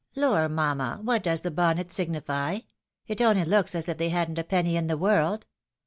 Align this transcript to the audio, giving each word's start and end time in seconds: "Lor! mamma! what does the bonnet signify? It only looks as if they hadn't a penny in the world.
"Lor! 0.15 0.49
mamma! 0.49 0.99
what 1.03 1.21
does 1.21 1.41
the 1.41 1.51
bonnet 1.51 1.91
signify? 1.91 2.61
It 3.05 3.21
only 3.21 3.45
looks 3.45 3.75
as 3.75 3.87
if 3.87 3.99
they 3.99 4.09
hadn't 4.09 4.39
a 4.39 4.43
penny 4.43 4.75
in 4.75 4.87
the 4.87 4.97
world. 4.97 5.45